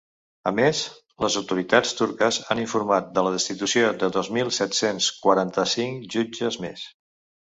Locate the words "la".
3.27-3.33